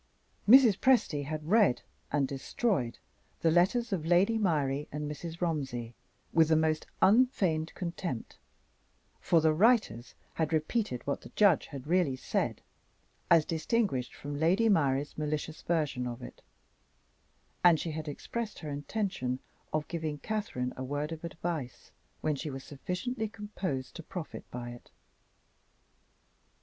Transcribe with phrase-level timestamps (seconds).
[0.49, 0.79] Mrs.
[0.79, 2.97] Presty had read (and destroyed)
[3.41, 5.41] the letters of Lady Myrie and Mrs.
[5.41, 5.93] Romsey,
[6.33, 8.39] with the most unfeigned contempt
[9.19, 12.63] for the writers had repeated what the judge had really said,
[13.29, 16.41] as distinguished from Lady Myrie's malicious version of it
[17.63, 19.37] and had expressed her intention
[19.71, 21.91] of giving Catherine a word of advice,
[22.21, 24.89] when she was sufficiently composed to profit by it.